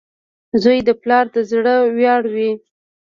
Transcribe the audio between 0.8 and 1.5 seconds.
د پلار د